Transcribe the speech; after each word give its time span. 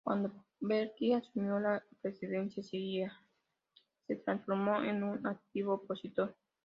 Cuando 0.03 0.31
Derqui 0.59 1.13
asumió 1.13 1.59
la 1.59 1.83
presidencia, 2.01 2.63
Seguí 2.63 3.03
se 4.07 4.15
transformó 4.15 4.81
en 4.81 5.03
un 5.03 5.27
activo 5.27 5.75
opositor. 5.75 6.35